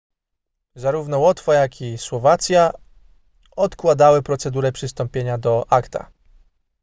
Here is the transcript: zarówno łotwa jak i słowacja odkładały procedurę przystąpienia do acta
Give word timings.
zarówno 0.75 1.19
łotwa 1.19 1.53
jak 1.53 1.81
i 1.81 1.97
słowacja 1.97 2.71
odkładały 3.51 4.21
procedurę 4.21 4.71
przystąpienia 4.71 5.37
do 5.37 5.65
acta 5.69 6.11